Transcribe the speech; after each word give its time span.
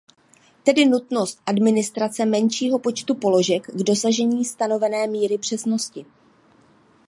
Tedy 0.63 0.85
nutnost 0.85 1.39
administrace 1.45 2.25
menšího 2.25 2.79
počtu 2.79 3.15
položek 3.15 3.67
k 3.67 3.83
dosažení 3.83 4.45
stanovené 4.45 5.07
míry 5.07 5.37
přesnosti. 5.37 6.05